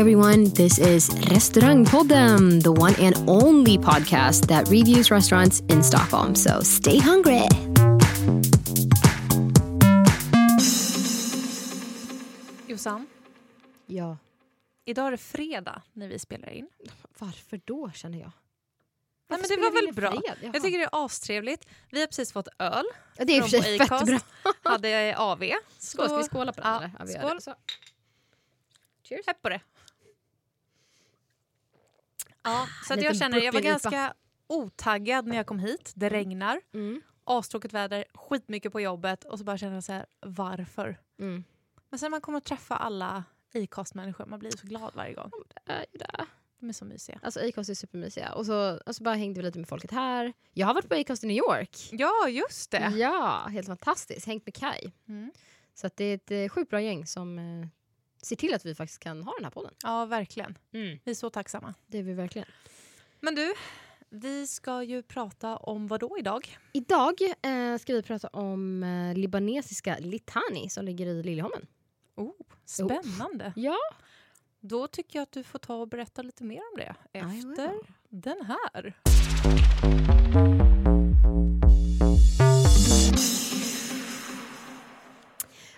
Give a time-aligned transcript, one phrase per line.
[0.00, 0.46] everyone.
[0.54, 6.34] This is Restaurangpodden, the one and only podcast that reviews restaurants in Stockholm.
[6.34, 7.46] So stay hungry.
[12.66, 13.06] Jossan,
[13.86, 14.16] Ja,
[14.84, 16.68] idag är det fredag när vi spelar in.
[17.18, 18.32] varför då känner jag?
[19.28, 20.22] Nej, men det var väl bra?
[20.40, 21.66] Jag tycker det är astrevligt.
[21.90, 22.84] Vi har precis fått öl.
[23.16, 24.18] Ja, det är i och för från sig fett bra.
[24.70, 25.42] Hade AV.
[25.78, 26.90] Skål, ska vi skåla på den?
[26.98, 27.36] Ja, skål.
[27.36, 27.42] det.
[27.42, 27.54] Så.
[29.02, 29.26] Cheers.
[29.26, 29.60] Pepp på det.
[32.42, 34.14] Ja, så att jag känner, jag var ganska
[34.46, 35.92] otaggad när jag kom hit.
[35.94, 37.02] Det regnar, Mm.
[37.24, 40.98] astråkigt väder, skitmycket på jobbet och så bara känner jag så här, varför?
[41.18, 41.44] Mm.
[41.90, 43.24] Men sen när man kommer att träffa alla
[43.54, 45.30] Acast-människor, man blir så glad varje gång.
[45.66, 46.26] Det är ju det.
[46.60, 47.20] De är så mysiga.
[47.22, 48.32] Alltså Acast är supermysiga.
[48.32, 50.32] Och så, och så bara hängde vi lite med folket här.
[50.52, 51.88] Jag har varit på Acast i New York.
[51.92, 52.92] Ja, just det.
[52.96, 54.26] Ja, helt fantastiskt.
[54.26, 54.92] Hängt med Kai.
[55.08, 55.32] Mm.
[55.74, 57.38] Så det är ett eh, sjukt bra gäng som
[58.22, 59.74] ser till att vi faktiskt kan ha den här podden.
[59.82, 60.58] Ja, verkligen.
[61.04, 61.74] Vi är så tacksamma.
[61.86, 62.48] Det är vi verkligen.
[63.20, 63.54] Men du,
[64.08, 66.58] vi ska ju prata om vad då idag?
[66.72, 71.66] Idag eh, ska vi prata om eh, libanesiska Litani som ligger i Liljeholmen.
[72.16, 72.32] Oh,
[72.64, 73.52] spännande.
[73.56, 73.76] Ja.
[74.60, 77.74] Då tycker jag att du får ta och berätta lite mer om det efter
[78.08, 78.94] den här.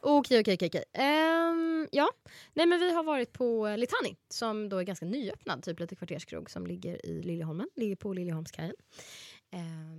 [0.00, 0.84] Okej, okej, okej.
[0.92, 2.08] Ehm, ja,
[2.54, 6.50] nej men vi har varit på Litani som då är ganska nyöppnad, typ lite kvarterskrog
[6.50, 8.74] som ligger i Liljeholmen, ligger på Liljeholmskajen.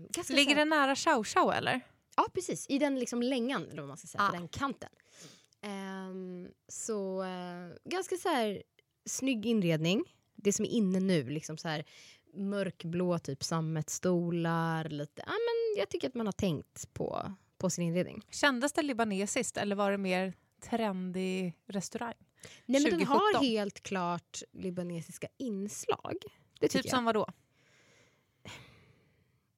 [0.10, 1.82] Ganska Ligger det nära Chow Chow eller?
[2.18, 2.66] Ja, precis.
[2.70, 4.30] I den liksom längan, eller vad man ska säga, Ah.
[4.30, 4.90] på den kanten.
[5.62, 8.64] Ehm, så eh, ganska så här
[9.06, 10.04] snygg inredning.
[10.36, 11.86] Det som är inne nu, liksom så här
[12.34, 15.24] mörkblå typ sammetsstolar, lite.
[15.26, 18.26] Ja, men jag tycker att man har tänkt på, på sin inredning.
[18.32, 22.14] Kändes det libanesiskt eller var det mer trendig restaurang?
[22.66, 23.46] Nej, men den har 2017.
[23.46, 26.16] helt klart libanesiska inslag.
[26.60, 26.92] Det Typ jag.
[26.96, 27.28] som vad då?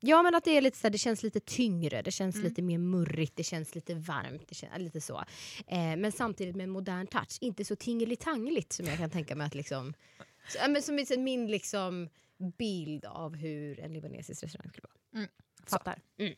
[0.03, 2.47] Ja, men att det, är lite så här, det känns lite tyngre, det känns Mm.
[2.47, 4.47] lite mer murrigt, det känns lite varmt.
[4.47, 5.17] Det känns, lite så.
[5.67, 7.37] Eh, men samtidigt med en modern touch.
[7.41, 9.93] Inte så tingelitangligt som jag kan tänka mig att liksom...
[10.47, 12.09] Så, ja, men som min liksom
[12.57, 15.27] bild av hur en libanesisk restaurang skulle vara.
[15.65, 16.01] Fattar.
[16.17, 16.33] Ehm,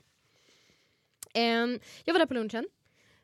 [2.04, 2.68] jag var där på lunchen.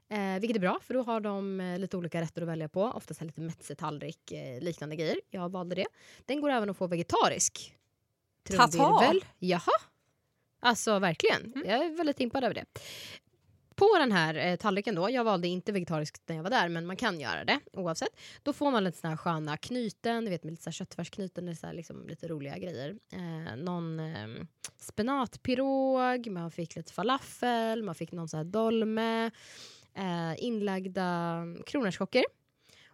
[0.09, 2.83] Eh, vilket är bra, för då har de eh, lite olika rätter att välja på.
[2.83, 5.19] Oftast lite metzetallrik, eh, liknande grejer.
[5.29, 5.85] Jag valde det.
[6.25, 7.75] Den går även att få vegetarisk.
[8.43, 8.67] Tata!
[8.67, 9.25] Trumvirvel.
[9.39, 9.71] Jaha.
[10.59, 11.53] Alltså verkligen.
[11.55, 11.69] Mm.
[11.69, 12.65] Jag är väldigt impad över det.
[13.79, 16.85] På den här eh, tallriken då, jag valde inte vegetariskt när jag var där men
[16.85, 18.19] man kan göra det oavsett.
[18.43, 21.47] Då får man lite såna här sköna knyten, du vet med lite så här köttfärsknyten,
[21.47, 22.95] är så här liksom lite roliga grejer.
[23.11, 24.27] Eh, någon eh,
[24.77, 29.31] spenatpirog, man fick lite falafel, man fick någon så här dolme,
[29.93, 32.23] eh, inlagda kronärtskockor.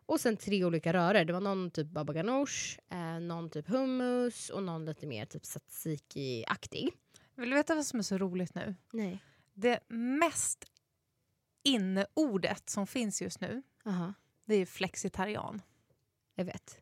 [0.05, 1.25] Och sen tre olika röror.
[1.25, 5.43] Det var någon typ baba ganoush, eh, någon typ hummus och någon lite mer typ
[5.43, 6.89] tzatziki-aktig.
[7.35, 8.75] Vill du veta vad som är så roligt nu?
[8.91, 9.19] Nej.
[9.53, 10.65] Det mest
[11.65, 14.13] inneordet som finns just nu, Aha,
[14.45, 15.61] det är flexitarian.
[16.35, 16.77] jag vet.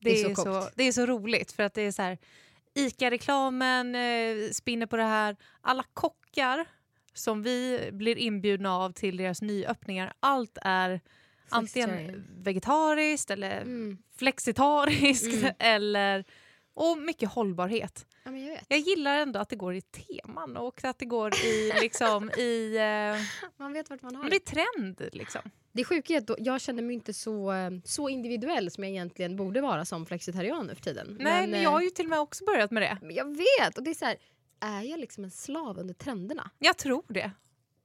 [0.00, 2.02] Det, Det är är så så, det är så roligt för att det är så
[2.02, 2.18] här
[2.74, 5.36] ICA-reklamen eh, spinner på det här.
[5.60, 6.66] Alla kockar
[7.14, 11.00] som vi blir inbjudna av till deras nyöppningar, allt är
[11.48, 13.98] antingen vegetariskt eller Mm.
[14.16, 15.54] flexitariskt Mm.
[15.58, 16.24] eller
[16.74, 18.06] och mycket hållbarhet.
[18.28, 18.64] Ja, men jag vet.
[18.68, 22.76] Jag gillar ändå att det går i teman och att det går i liksom i
[22.76, 24.36] eh, Man vet vart man har men det.
[24.36, 25.40] är trend liksom.
[25.72, 28.90] Det sjuka är att då, jag känner mig inte så, eh, så individuell som jag
[28.90, 31.16] egentligen borde vara som flexitarian nu för tiden.
[31.20, 32.98] Nej, men, jag eh, har ju till och med också börjat med det.
[33.02, 33.76] men jag vet!
[33.78, 34.16] Och det är så här,
[34.60, 36.50] är jag liksom en slav under trenderna?
[36.58, 37.30] Jag tror det.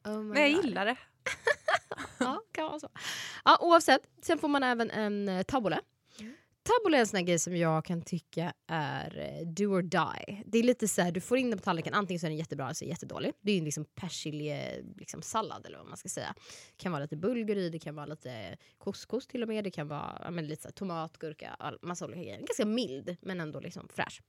[0.06, 0.66] Oh Men jag God.
[0.66, 0.96] gillar det.
[2.18, 2.90] Ja, kan vara så.
[3.46, 5.80] Ja, oavsett, sen får man även en eh, tabule.
[6.64, 10.44] Tabbouleh är en sån här grej som jag kan tycka är eh, do or die.
[10.46, 12.38] Det är lite så här, du får in den på tallriken, antingen så är den
[12.38, 13.32] jättebra eller så är den jättedålig.
[13.42, 16.34] Det är ju liksom persilje, liksom sallad eller vad man ska säga.
[16.78, 19.72] Det kan vara lite bulgur i, det kan vara lite couscous till och med, det
[19.72, 22.38] kan vara men lite så här, tomat, gurka, all, massa olika grejer.
[22.38, 24.22] Ganska mild men ändå liksom fräsch.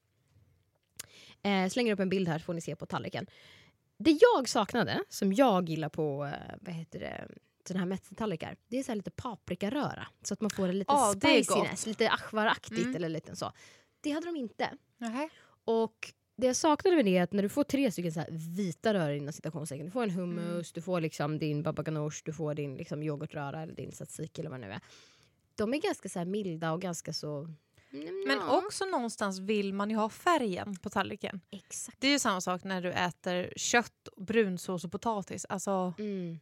[1.42, 3.26] Eh, slänger upp en bild här så får ni se på tallriken.
[3.98, 7.28] Det jag saknade, som jag gillar på eh, vad heter det,
[7.68, 10.06] såna här metzetallrikar, det är så lite paprikaröra.
[10.22, 12.94] Så att man får en lite det är spiciness, lite achvaraktigt Mm.
[12.96, 13.52] eller lite så.
[14.00, 14.70] Det hade de inte.
[14.98, 15.28] Nähä.
[15.64, 18.94] Och det jag saknade med det är att när du får tre stycken så vita
[18.94, 20.62] röror inom citationstecken, du får en hummus, Mm.
[20.74, 24.50] du får liksom din baba ganoush, du får din liksom yoghurtröra eller din tzatziki eller
[24.50, 24.80] vad det nu är.
[25.56, 27.48] De är ganska så milda och ganska så...
[27.92, 28.58] Mm, Men ja.
[28.66, 31.40] också någonstans vill man ju ha färgen på tallriken.
[31.50, 32.00] Exakt.
[32.00, 35.46] Det är ju samma sak när du äter kött, brunsås och potatis.
[35.48, 36.38] Alltså, Mm.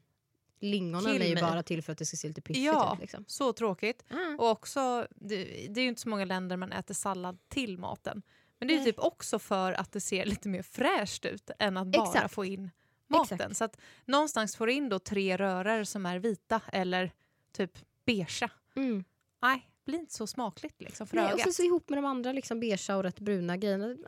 [0.63, 2.95] Lingonen är ju bara till för att det ska se lite piffigt Ja.
[2.95, 3.01] ut.
[3.01, 3.25] Liksom.
[3.29, 4.05] så tråkigt.
[4.11, 4.35] Ah.
[4.39, 8.23] Och också, det, det är ju inte så många länder man äter sallad till maten.
[8.59, 11.87] Men det är typ också för att det ser lite mer fräscht ut än att
[11.87, 12.35] bara Exakt.
[12.35, 12.71] få in
[13.09, 13.35] maten.
[13.41, 13.57] Exakt.
[13.57, 17.13] Så att någonstans får du in då tre röror som är vita eller
[17.53, 18.51] typ beigea.
[18.77, 19.05] Mm.
[19.43, 21.43] Nej, blir inte så smakligt liksom för Nej, och ögat.
[21.45, 23.85] sen så ihop med de andra liksom beigea och rätt bruna grejerna.
[23.85, 23.99] Mm,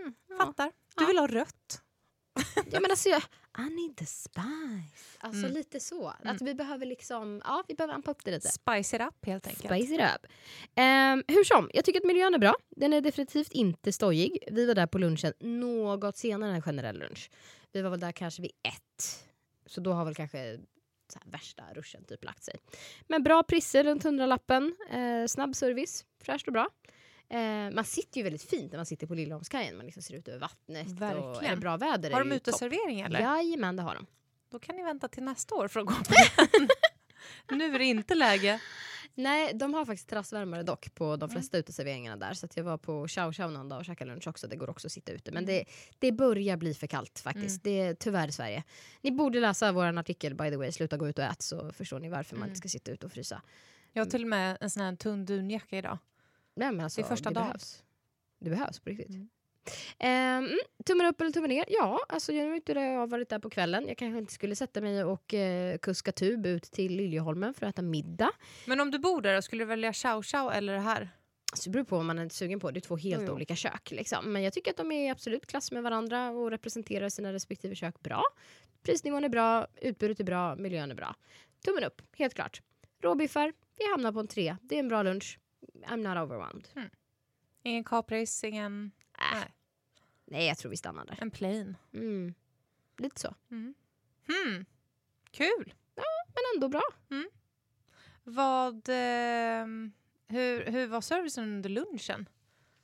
[0.00, 0.36] mm, ja.
[0.46, 0.72] Fattar.
[0.96, 1.06] Du Ja.
[1.08, 1.82] vill ha rött.
[2.70, 3.22] Ja, men alltså, jag,
[3.58, 5.18] I need the spice.
[5.20, 5.52] Alltså Mm.
[5.52, 6.08] lite så.
[6.24, 8.48] Att vi behöver liksom, ja vi behöver ampa upp det lite.
[8.48, 9.64] Spice it up helt enkelt.
[9.74, 10.26] Spice it up.
[10.74, 12.54] Ehm, hur som, jag tycker att miljön är bra.
[12.70, 14.38] Den är definitivt inte stojig.
[14.50, 17.30] Vi var där på lunchen något senare än en generell lunch.
[17.72, 19.24] Vi var väl där kanske vid ett.
[19.66, 20.58] Så då har väl kanske
[21.12, 22.54] så här, värsta ruschen typ lagt sig.
[23.08, 24.76] Men bra priser runt hundralappen.
[24.90, 26.68] Eh, snabb service, fräscht och bra.
[27.30, 29.76] Eh, man sitter ju väldigt fint när man sitter på Liljeholmskajen.
[29.76, 31.60] Man liksom ser ut över vattnet och är det Verkligen.
[31.60, 33.20] bra väder Har de uteservering eller?
[33.20, 34.06] Jajamän, det har de.
[34.50, 36.02] Då kan ni vänta till nästa år för att gå på
[37.48, 37.58] den.
[37.58, 38.60] nu är det inte läge.
[39.14, 41.18] Nej, de har faktiskt terrassvärmare dock på Mm.
[41.18, 42.34] de flesta uteserveringarna där.
[42.34, 44.48] Så att jag var på Chow Chow någon dag och käkade lunch också.
[44.48, 45.30] Det går också att sitta ute.
[45.32, 45.54] Men Mm.
[45.56, 45.64] det,
[45.98, 47.62] det börjar bli för kallt faktiskt.
[47.64, 48.64] Det är tyvärr Sverige.
[49.00, 50.72] Ni borde läsa vår artikel by the way.
[50.72, 52.48] Sluta gå ut och ät så förstår ni varför man Mm.
[52.50, 53.42] inte ska sitta ute och frysa.
[53.92, 55.98] Jag har till och med en sån här tunn dunjacka idag.
[56.60, 57.46] Nej, men alltså, Det är första det dagen.
[57.46, 57.82] behövs.
[58.40, 59.08] Det behövs på riktigt.
[59.08, 59.28] Mm.
[59.98, 61.64] Mm, tummen upp eller tummen ner?
[61.68, 63.88] Ja, alltså jag, inte, jag har varit där på kvällen.
[63.88, 67.74] Jag kanske inte skulle sätta mig och eh, kuska tub ut till Liljeholmen för att
[67.74, 68.30] äta middag.
[68.66, 71.08] Men om du bor där, skulle du välja chow chow eller det här?
[71.54, 72.70] Så det beror på vad man är sugen på.
[72.70, 73.32] Det är två helt jo.
[73.32, 73.90] olika kök.
[73.90, 74.32] Liksom.
[74.32, 78.00] Men jag tycker att de är absolut klass med varandra och representerar sina respektive kök
[78.00, 78.22] bra.
[78.82, 81.14] Prisnivån är bra, utbudet är bra, miljön är bra.
[81.64, 82.62] Tummen upp, helt klart.
[83.02, 84.56] Råbiffar, vi hamnar på en tre.
[84.62, 85.38] Det är en bra lunch.
[85.86, 86.68] I'm not overwhelmed.
[87.62, 88.90] Ingen kapris, ingen...
[89.18, 89.48] Äh, Nej,
[90.24, 91.18] nej, jag tror vi stannar där.
[91.20, 91.76] en plain.
[91.94, 92.34] Mm.
[92.98, 93.34] Lite så.
[93.50, 93.74] Mm.
[94.26, 94.64] Hmm.
[95.30, 95.74] Kul!
[96.26, 96.82] Men ändå bra.
[98.24, 98.82] Vad...
[98.88, 99.92] ehm,
[100.28, 102.28] hur, hur var servicen under lunchen?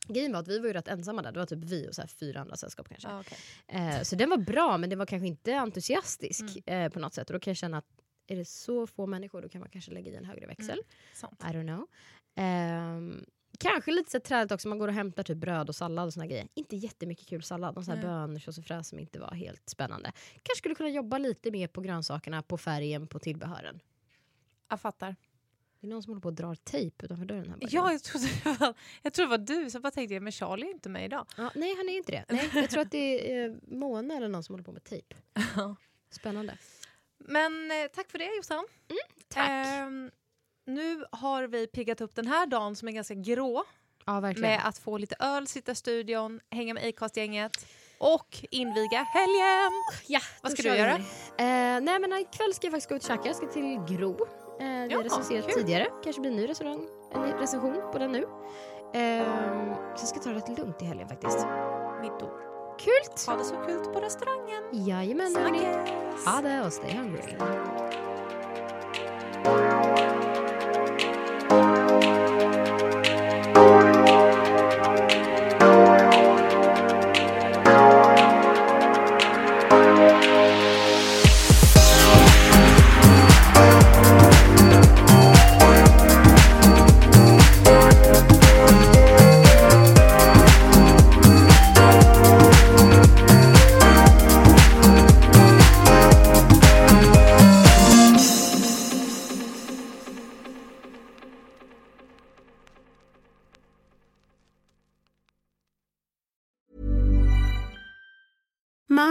[0.09, 1.33] Grejen var att vi var ju rätt ensamma där.
[1.33, 3.09] Det var typ vi och så här fyra andra sällskap kanske.
[3.09, 3.39] Ah, okay.
[3.67, 6.63] Eh, så den var bra, men den var kanske inte entusiastisk Mm.
[6.87, 7.31] eh, på något sätt.
[7.31, 7.96] Och då kan jag känna att
[8.27, 10.79] är det så få människor då kan man kanske lägga i en högre växel.
[11.15, 11.41] Sant.
[11.43, 11.87] I don't know.
[12.35, 13.25] Ehm,
[13.59, 16.27] kanske lite så trädet också, man går och hämtar typ bröd och sallad och såna
[16.27, 16.49] grejer.
[16.55, 20.13] Inte jättemycket kul sallad, någon sån här bönor och fräs som inte var helt spännande.
[20.33, 23.81] Kanske skulle kunna jobba lite mer på grönsakerna, på färgen, på tillbehören.
[24.69, 25.17] Jag fattar.
[25.81, 27.57] Det är någon som håller på att dra tejp utanför dörren här.
[27.57, 27.69] bara.
[27.71, 30.33] Ja, jag trodde det var, jag trodde det var du, så bara tänkte jag, men
[30.33, 31.27] Charlie är inte med idag.
[31.37, 32.25] ja, nej, han är inte det.
[32.29, 35.15] Nej, jag tror att det är eh, Mona eller någon som håller på med tejp.
[36.11, 36.59] Spännande.
[37.19, 38.65] Men eh, tack för det Jossan.
[39.29, 39.49] Tack.
[39.51, 40.11] Ehm,
[40.67, 43.65] nu har vi piggat upp den här dagen som är ganska grå
[44.07, 47.67] ja, med att få lite öl, sitta i studion, hänga med Acast-gänget
[47.99, 49.73] och inviga helgen.
[50.07, 50.95] Ja, Vad ska du göra?
[50.95, 53.27] Eh, nej men ikväll ska jag faktiskt gå ut och käka.
[53.27, 54.11] Jag ska till Gro.
[54.13, 54.19] Eh,
[54.59, 55.87] det Ja, är recenserat tidigare.
[56.05, 56.89] Kanske blir en ny restaurang.
[57.15, 58.23] En ny recension på den nu.
[58.95, 59.27] Eh,
[59.97, 61.39] så jag ska ta det rätt lugnt i helgen faktiskt.
[62.01, 62.31] Middag.
[62.79, 62.93] Kul!
[63.27, 64.63] Ha det så kul på restaurangen.
[64.73, 65.67] Jajamän hörni.
[66.27, 67.37] Ha det och stay hungry.